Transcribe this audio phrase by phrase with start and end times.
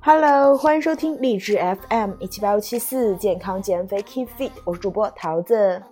[0.00, 1.56] Hello，欢迎收听励志
[1.88, 5.82] FM 一七八六七四健康减肥 Keep Fit，我是主播桃子，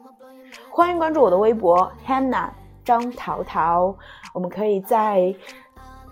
[0.71, 2.49] 欢迎关注我的微博 Hanna
[2.85, 3.95] 张桃桃。
[4.33, 5.35] 我们可以在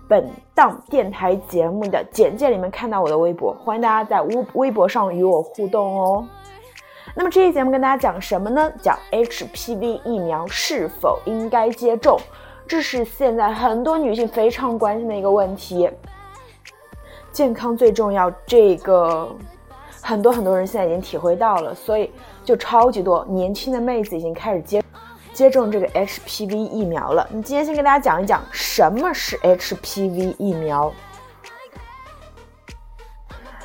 [0.09, 6.27] 本档电台节目的简介里面看到我的微博，欢迎大家在微微博上与我互动哦。
[7.15, 8.73] 那么这期节目跟大家讲什么呢？
[8.81, 12.17] 讲 HPV 疫苗是否应该接种，
[12.69, 15.91] 这是现在很多女性非常关心的一个问题。
[17.33, 19.35] 健康最重要，这个
[20.03, 22.11] 很多很多人现在已经体会到了，所以
[22.45, 24.83] 就超级多年轻的妹子已经开始接
[25.33, 27.27] 接种这个 HPV 疫苗了。
[27.33, 30.93] 你今天先跟大家讲一讲什么是 HPV 疫苗。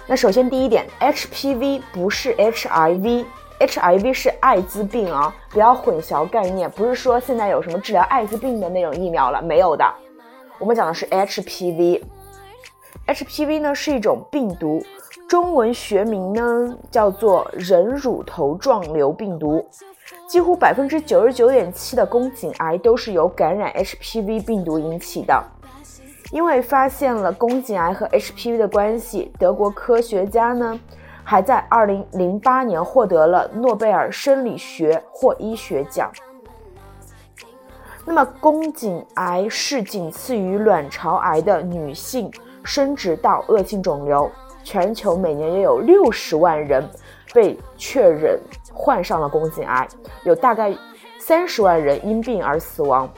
[0.08, 3.26] 那首先第一点，HPV 不是 HIV，
[3.66, 9.86] HIV 是艾滋病啊，不要混淆概念，不是说现在有什么治疗艾滋病的那种疫苗了，没有的。
[10.60, 12.04] 我们讲的是 HPV。
[13.08, 14.84] HPV 呢是一种病毒，
[15.30, 19.66] 中文学名呢叫做人乳头状瘤病毒。
[20.28, 25.42] 几乎百分之九十九点七的宫颈癌都是由感染 HPV 病毒引起的。
[26.32, 30.78] 因为发现了宫颈癌和 HPV 的关系，德国科学家呢
[31.24, 36.12] 还在二零零八年获得了诺贝尔生理学或医学奖。
[38.06, 42.32] 那么，宫颈癌是仅次于卵巢癌的女性。
[42.66, 44.32] 生殖道恶性肿瘤，
[44.64, 46.82] 全球每年也有六十万人
[47.34, 48.40] 被确认
[48.72, 49.86] 患上了宫颈癌，
[50.24, 50.74] 有大概
[51.20, 53.10] 三十万人因病而死亡。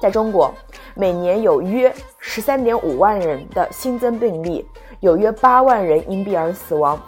[0.00, 0.52] 在中国，
[0.96, 7.00] 每年有约十三点五万人的新增病例，有约八万人因病而死亡。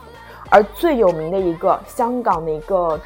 [0.50, 3.00] 而最有名的一个香港的一个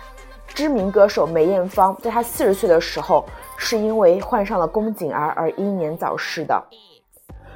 [0.47, 3.25] 知名歌手梅艳芳，在她四十岁的时候，
[3.57, 6.63] 是因为患上了宫颈癌而英年早逝的。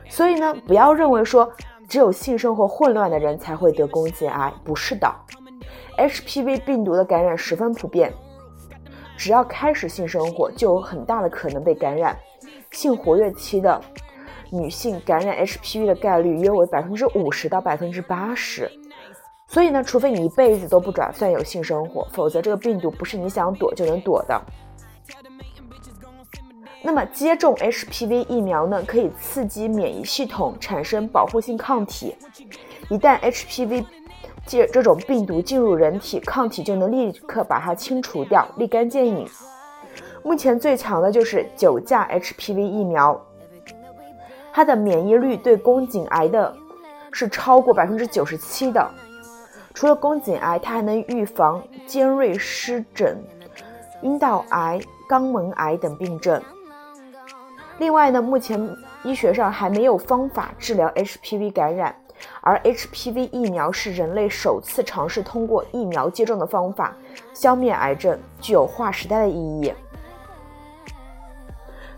[0.09, 1.51] 所以呢，不要认为说
[1.89, 5.13] 只有性生活混乱的人才会得宫颈癌，不是的。
[5.99, 8.13] HPV 病毒的感染十分普遍，
[9.17, 12.17] 只要开始性生活就有很大的可能被感染。
[12.71, 13.81] 性活跃期的
[14.51, 18.71] 女性感染 HPV 的概率约为百分之五十到百分之八十。
[19.49, 24.41] 所以呢，除非你一辈子都不打算有性生活，否则这个病毒不是你想躲就能躲的。
[26.83, 32.15] 那么接种 HPV 疫苗呢，可以刺激免疫系统产生保护性抗体。
[32.89, 33.85] 一旦 HPV
[34.47, 39.27] 这这种病毒进入人体，抗体就能立刻把它清除掉，立竿见影。
[40.23, 43.21] 目前最强的就是九价 HPV 疫苗，
[44.53, 46.55] 它的免疫率对宫颈癌的
[47.11, 48.89] 是超过百分之九十七的。
[49.77, 53.23] 除了宫颈癌，它还能预防尖锐湿疹、
[54.01, 56.43] 阴道癌、肛门癌等病症。
[57.77, 61.95] 另外呢，目前医学上还没有方法治疗 HPV 感染，
[62.41, 66.97] 而 HPV 疫苗是人类首次尝试通过疫苗接种的方法
[67.35, 69.75] 消灭癌症，具有划时代的意义。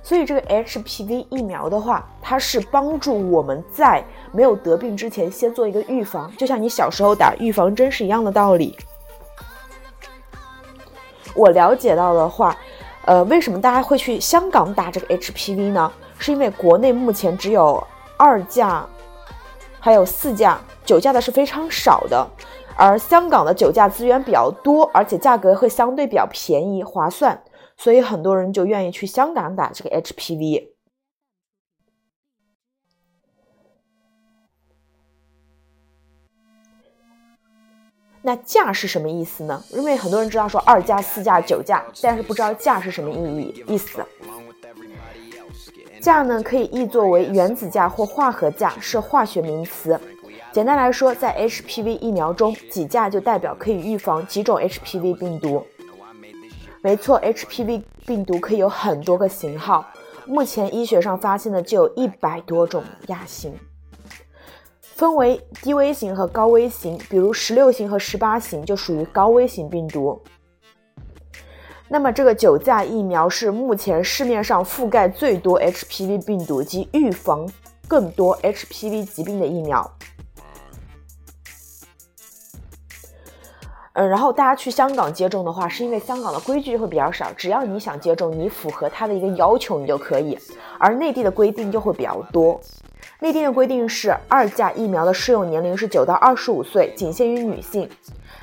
[0.09, 4.03] 所以这个 HPV 疫苗的话，它是帮助我们在
[4.33, 8.75] 没有得病之前先做一个预防，就像你小时候打预防针是一样的道理。
[11.35, 12.57] 我了解到的话。
[13.05, 15.91] 呃，为什么大家会去香港打这个 HPV 呢？
[16.19, 17.83] 是因为国内目前只有
[18.19, 18.85] 二价，
[19.81, 22.27] 还有四价，九价的是非常少的，
[22.77, 27.41] 而香港的九价资源比较多，而且价格会相对比较便宜划算，
[27.79, 30.73] 所以很多人就愿意去香港打这个 HPV。
[38.21, 39.65] 那价是什么意思呢？
[39.71, 44.05] 因为很多人知道说二价、四价、九价，但是不知道价是什么意义意思。
[46.01, 49.99] 价呢可以译作为原子价或化合价，是化学名词。
[50.53, 55.65] 简单来说，在 HPV 疫苗中，几价就代表可以预防几种 HPV 病毒。
[56.89, 59.85] 没错，HPV 病毒可以有很多个型号，
[60.25, 63.53] 目前医学上发现的就有一百多种亚型。
[64.81, 70.19] 分为低危型和高危型，比如十六型和十八型就属于高危型病毒。
[71.89, 77.47] 那么这个九价疫苗是目前市面上覆盖最多 HPV 病毒及预防
[77.87, 79.99] 更多 HPV 疾病的疫苗。
[83.99, 90.39] 嗯，然后大家去香港接种的话，是因为香港的规矩会比较少，只要你想接种，你符合它的一个要求，你就可以。
[90.79, 92.61] 而内地的规定就会比较多。
[93.19, 97.89] 内地的规定是，二价疫苗的适用年龄是九到二十五岁，仅限于女性；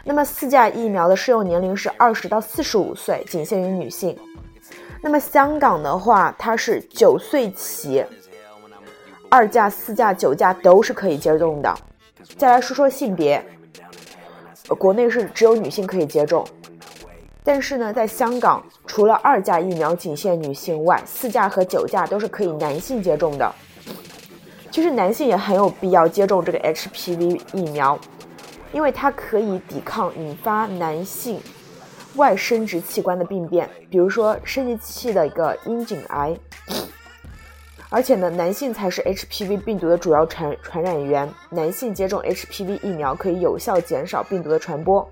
[0.04, 4.14] 那么四价疫苗的适用年龄是二十到四十五岁，仅限于女性。
[5.02, 8.04] 那么香港的话，它是九岁起，
[9.30, 11.74] 二价、四价、九价都是可以接种的。
[12.36, 13.42] 再来说说性别，
[14.70, 16.46] 国内是只有女性可以接种，
[17.44, 23.54] 但是呢，在香港除了二价疫苗仅限女性外，四价和九价都是可以男性接种的。
[24.72, 27.98] 其实男性也很有必要接种这个 HPV 疫苗，
[28.74, 31.40] 因为它可以抵抗引发男性
[32.16, 36.36] 外生殖器官的病变，比如说生殖器的一个阴茎癌。
[37.90, 41.32] 而且呢，男性才是 HPV 病毒的主要传传染源。
[41.50, 45.08] 男性接种 HPV 疫苗可以有效减少病毒的传播。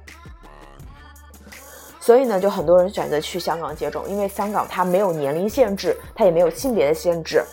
[2.00, 7.44] 所以呢，就很多人选择去香港接种，因为香港它没有年龄限制，它也没有性别的限制。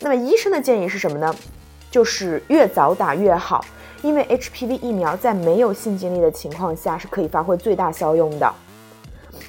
[0.00, 1.34] 那么医生的建议是什么呢？
[1.90, 3.62] 就是越早打越好，
[4.00, 8.50] 因为 HPV 疫苗在没有性经历的情况下是可以发挥最大效用的。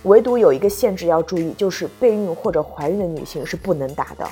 [0.04, 4.30] 唯独有一个限制要注意，就是备孕或者怀孕的女性是不能打的。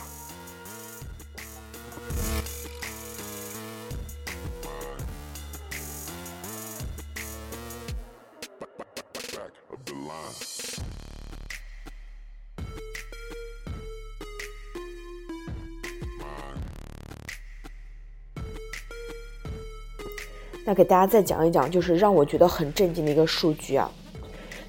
[20.64, 23.92] 那给大家再讲一讲，就是让我觉得很震惊的一个数据啊。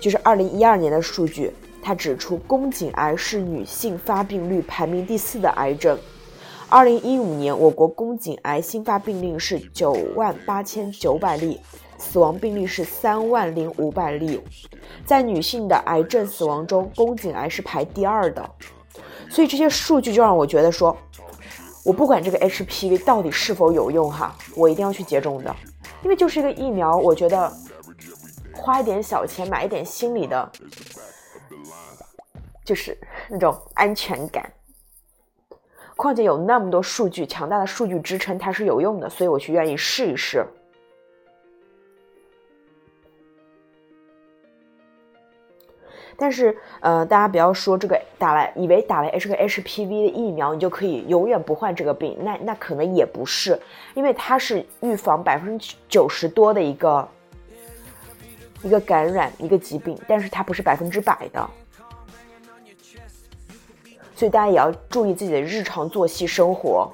[0.02, 5.96] 就是二零一二年的数据，它指出宫颈癌是女性发病率排名第四的癌症。
[6.69, 11.60] 二零一五年，我国宫颈癌新发病例是九万八千九百例，
[11.99, 14.40] 死亡病例是三万零五百例。
[15.06, 18.50] 在女性的癌症死亡中，宫颈癌是排第二的。
[19.31, 20.96] 所以这些数据就让我觉得说，
[21.84, 25.55] 我不管这个 HPV 到底是否有用哈，我一定要去接种的，
[26.02, 27.52] 因为就是一个疫苗，我觉得。
[28.62, 30.48] 花一点小钱买一点心理的，
[32.64, 32.96] 就是
[33.28, 34.48] 那种安全感。
[35.96, 40.46] 况且有那么多数据，强大的数据支撑，它是有用的，所以我去愿意试一试。
[46.16, 53.60] 但是，呃，大家不要说这个打了，以为打了这个 HPV 的疫苗，你就可以永远不患这个病，那那可能也不是，
[53.94, 57.08] 因为它是预防百分之九十多的一个。
[58.62, 61.50] 一个感染一个疾病，但是它不是百分之百的，
[64.14, 66.92] 所以大家也要注意自己的日常作息生活。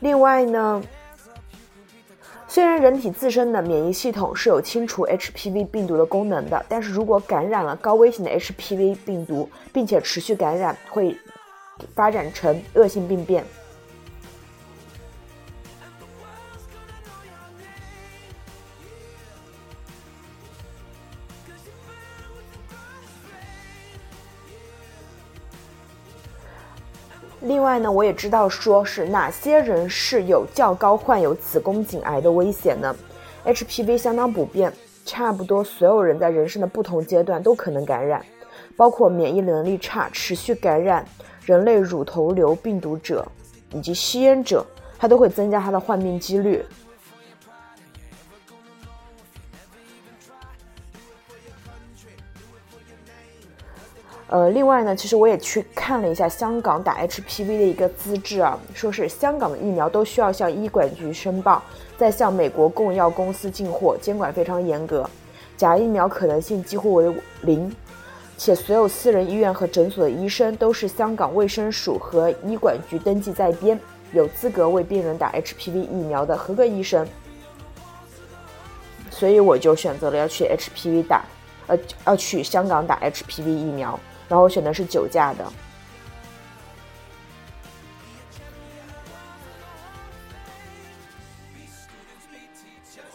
[0.00, 0.82] 另外呢，
[2.48, 11.14] 虽然人体自身的免疫系统是有清除 HPV 病毒的功能的，但是如果感染了高危险的 HPV 病毒，并且持续感染，会
[11.94, 13.44] 发展成恶性病变。
[27.60, 32.96] 另外呢，我也知道说是哪些人是有较高患有子宫颈癌的危险呢
[33.44, 34.72] ？HPV 相当普遍，
[35.04, 38.24] 差不多所有人在人生的不同阶段都可能感染，
[38.78, 41.04] 包括免疫能力差、持续感染
[41.44, 43.30] 人类乳头瘤病毒者
[43.74, 44.64] 以及吸烟者，
[44.98, 46.64] 它都会增加它的患病几率。
[54.30, 61.60] 呃，另外呢，其实我也去看了一下香港打 HPV 的一个资质啊，说是香港的疫苗都需要向医管局申报，
[61.98, 65.04] 再向美国供药公司进货，监管非常严格，
[65.56, 67.74] 假疫苗可能性几乎为零，
[68.38, 73.76] 且所有私人医院和诊所的医生都是香港卫生署和医管局登记在编，
[74.12, 77.04] 有资格为病人打 HPV 疫苗的合格医生，
[79.10, 81.24] 所以我就选择了要去 HPV 打，
[81.66, 83.98] 呃，要去香港打 HPV 疫苗。
[84.30, 85.44] 然后我选的是九价的。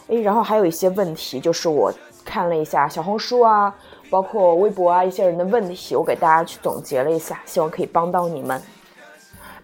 [0.08, 1.90] 诶，然后还有一些问题，就是我
[2.22, 3.74] 看了一下小红书啊，
[4.10, 8.62] 包括微博啊，一些人的问题，我给大家去总结了一下，希望可以帮到你们，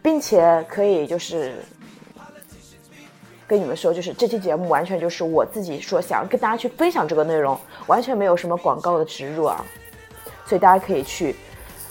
[0.02, 1.62] 并且可以就是
[3.46, 9.62] 跟你们说，就是这期节目完全就是我自己说想跟大家去分享这个内容，完全没有什么广告的植入啊。
[10.52, 11.34] 所以大家可以去，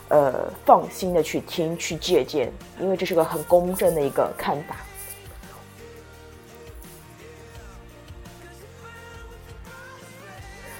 [0.09, 0.31] 呃，
[0.63, 4.75] 放心的去听、去借鉴，因为这是个很公正的一个看法。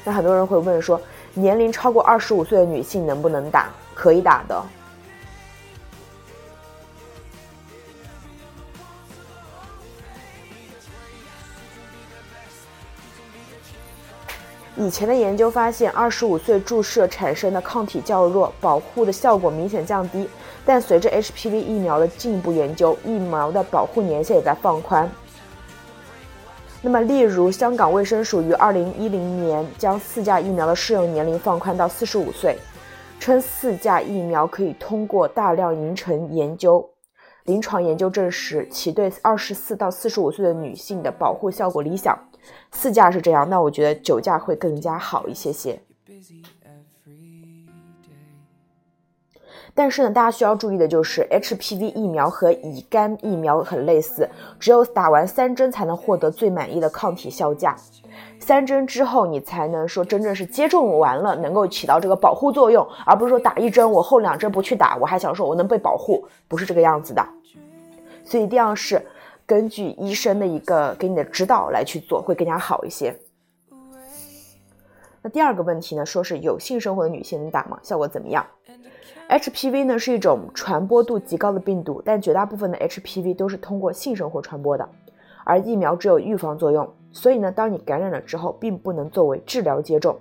[0.03, 1.01] 那很多人会问说，
[1.33, 3.71] 年龄超过二十五岁的女性能不能打？
[3.95, 4.63] 可以打的。
[14.81, 20.27] 以前的研究发现，二十五岁注射产生的抗体较弱，保护的效果明显降低。
[20.65, 25.07] 但随着 HPV 疫苗的进一步研究，疫苗的保护年限也在放宽。
[26.81, 32.57] 那么，例如香港卫生署于二零一零年将四价疫苗的适用年龄放宽到四十五岁，
[33.19, 36.83] 称四价疫苗可以通过大量营成研究，
[37.43, 42.17] 临床研究证实其对二十四到四十五岁的女性的保护效果理想。
[42.71, 45.81] 四价是这样，那我觉得九价会更加好一些些。
[49.73, 54.29] 但是呢，大家需要注意的就是，HPV 疫苗和乙肝疫苗很类似，
[54.59, 57.73] 只有打完三针才能获得最满意的抗体效价。
[58.37, 67.25] 三针之后，你才能说真正是接种完了能够起到这个保护作用，而不是说打一针我后两针不去打，我还想说我能被保护，不是这个样子的。
[68.25, 69.01] 所以一定要是
[69.45, 73.15] 根据医生的一个给你的指导来去做，会更加好一些。
[75.21, 77.77] 那第二个问题呢，说是有性生活的女性能打吗？
[77.83, 78.45] 效果怎么样
[79.29, 84.89] ？HPV 呢是一种传播度极高的病毒，但绝大部分的 HPV 都是通过性生活传播的，
[85.43, 90.17] 而疫苗只有预防作用，所以呢，当你感染了之后，并不能作为治疗接种。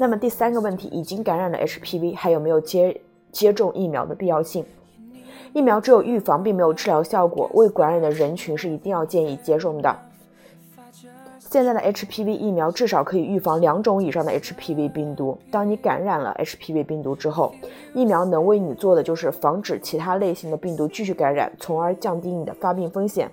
[0.00, 3.00] 那么第三个问题，已经感染了 HPV，还有没有接
[3.32, 4.64] 接种疫苗的必要性？
[5.52, 7.50] 疫苗只有预防，并没有治疗效果。
[7.54, 9.94] 未感染的人群是一定要建议接种的。
[11.40, 15.36] 现在的 HPV 疫苗至少可以预防两种以上的 HPV 病毒。
[15.50, 17.52] 当你感染了 HPV 病毒之后，
[17.94, 23.28] 疫苗能为你做的就是防止其他类型的病毒继续感染，从而降低你的发病风险。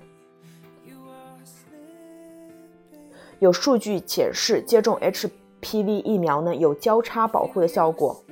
[3.40, 5.30] 有数据显示，接种 HPV
[5.66, 8.24] PV 疫苗呢有交叉保护的效果。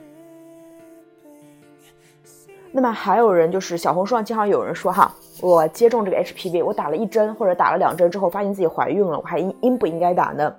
[2.71, 5.11] 那么还有人就是小红书上经常有人说哈，
[5.41, 10.55] 我接种这个 HPV，我打了一针或者打了两针之后，发现自己怀孕了，我还应应不应该打呢？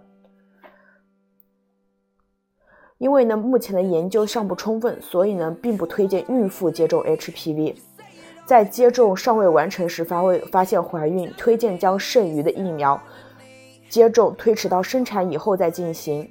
[2.99, 7.77] 因为呢，目前的研究尚不充分，所以呢，并不推荐孕妇接种 HPV。
[8.47, 13.01] 在接种尚未完成时发未发现怀孕，推荐将剩余的疫苗
[13.89, 16.31] 接种推迟到生产以后再进行。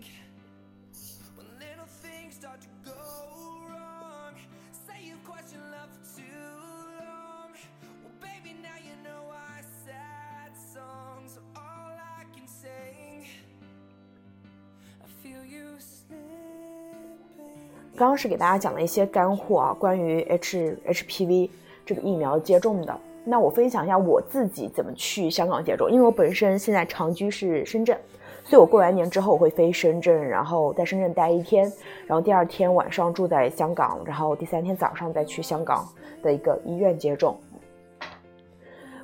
[17.96, 21.50] 刚刚是给大家讲了一些干货啊，关于 H HPV
[21.86, 23.00] 这个疫苗接种的。
[23.24, 27.98] 那我分享一下我自己怎么去香港接种，因为我本身现在长居是深圳，
[28.44, 31.72] 所以我过完年之后我会飞深圳，然后在深圳待一天，
[32.08, 35.88] 然后第二天晚上住在香港，然后第三天早上再去香港
[36.22, 37.38] 的一个医院接种。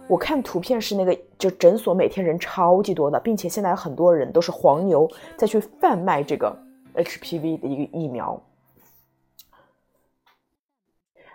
[0.08, 5.08] 我看图片是那个就诊所每天人超级多的，并且现在很多人都是黄牛
[5.38, 6.54] 再去贩卖这个
[7.04, 8.42] HPV 的一个疫苗。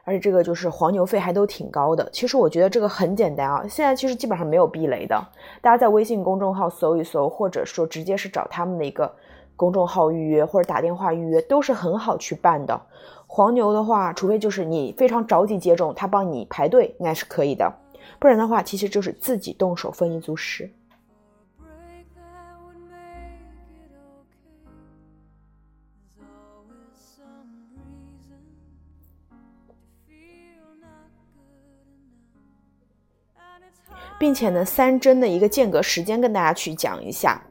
[0.06, 2.06] 而且这个就是黄牛费还都挺高的。
[2.10, 5.18] 其实我觉得这个很简单啊，现在其实基本上没有避雷的。
[5.62, 9.10] 大家在微信公众号搜一搜，或者说直接是找他们的一个
[9.56, 12.78] 公众号预约，或者打电话预约，都是很好去办的。
[13.26, 17.72] 黄牛的话，除非就是你非常着急接种，他帮你排队，应该是可以的。
[18.18, 20.70] 不然的话，其实就是自己动手丰衣足食。
[34.18, 37.42] 并且呢，三针的一个间隔时间跟大家去讲一下。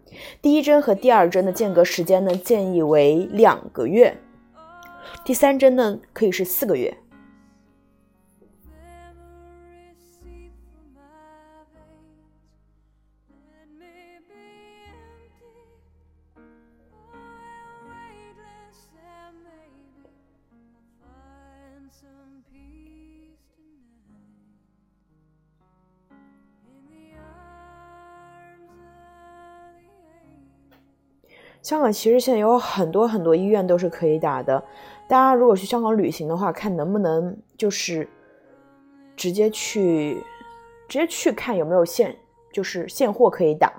[0.41, 4.13] 第一针和第二针的间隔时间呢，建议为两个月；
[5.25, 6.95] 第三针呢，可以是四个月。
[31.63, 34.61] 香港其实现在有很多很多医院都是可以打的，
[35.07, 38.05] 大家如果去香港旅行的话，看能不能就是
[39.15, 40.21] 直接去
[40.89, 42.13] 直接去看有没有现
[42.51, 43.71] 就是现货可以打。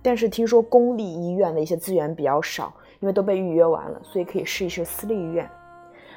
[0.00, 5.50] 但是听说公立医院的一些资源比较少，因为都被预约完了，所以可以试一试私立医院。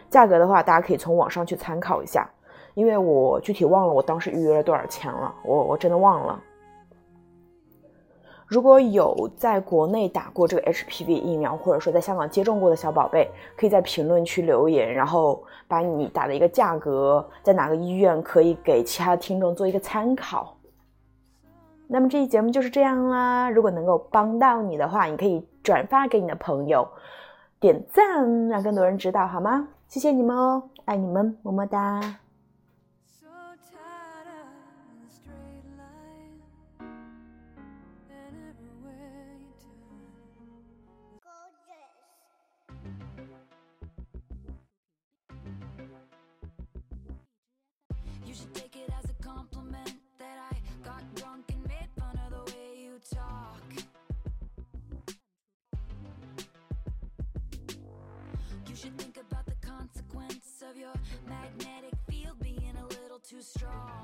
[0.07, 2.29] 价格的话，大家可以从网上去参考一下，
[2.75, 6.39] 因为我具体忘了我当时预约了多少钱了，我我真的忘了。
[8.49, 20.57] 如果有在国内打过这个 HPV 疫苗，或者说在香港接种过的小宝贝，可以在评论区留言，然后把你打的一个价格，在哪个医院可以给其他的听众做一个参考。
[21.87, 26.87] 那么这期节目就是这样啦，如果能够帮到你的话，你可以转发给你的朋友，
[27.59, 29.67] 点赞，让更多人知道，好吗？
[29.87, 32.01] 谢谢你们哦，爱你们，么么哒。
[60.29, 60.93] Of your
[61.27, 63.98] magnetic field being a little too strong.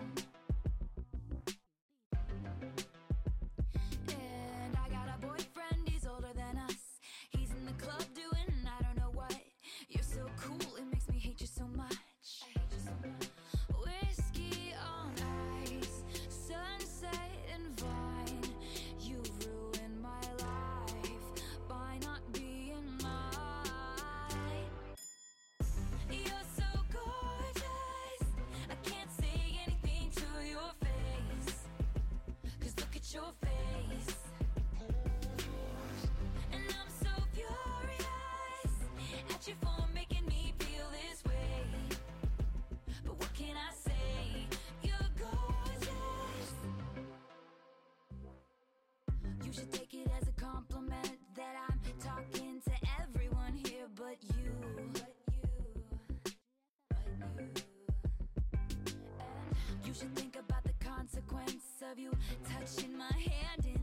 [61.92, 62.12] Of you
[62.50, 63.75] touching my hand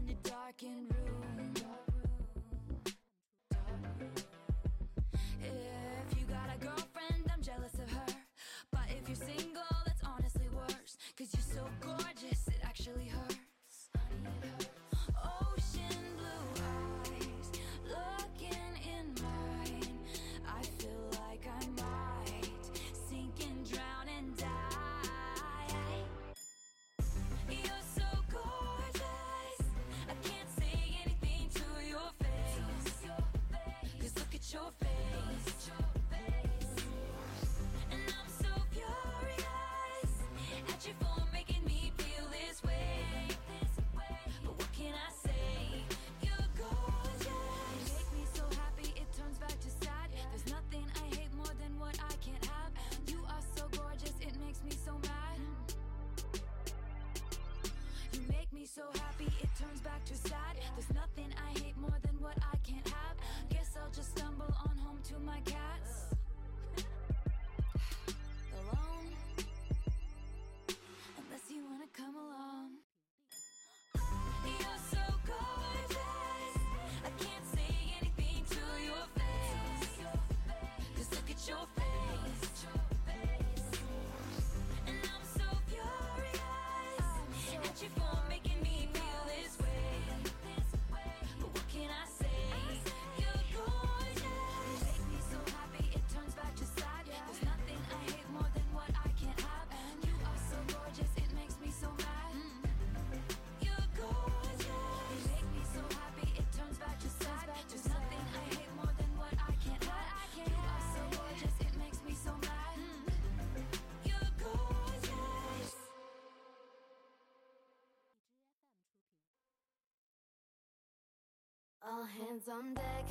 [122.19, 123.07] hands on deck.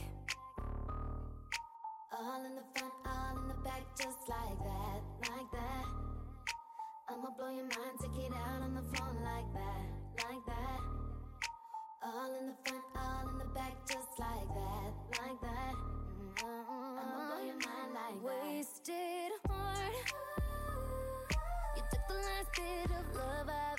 [2.14, 5.86] All in the front, all in the back, just like that, like that.
[7.10, 10.80] I'ma blow your mind, take it out on the phone like that, like that.
[12.04, 15.76] All in the front, all in the back, just like that, like that.
[16.44, 19.96] I'ma blow your mind like Wasted heart.
[21.76, 23.71] You took the last bit of love I've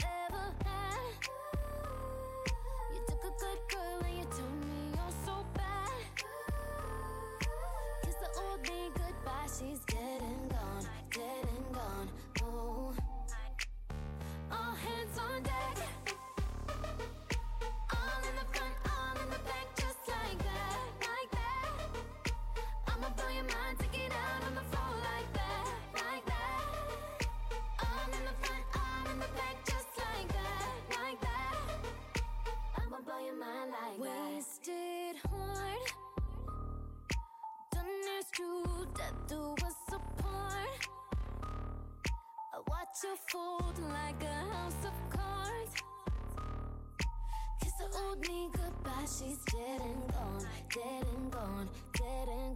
[48.29, 51.69] me goodbye, she's dead and gone, dead and gone,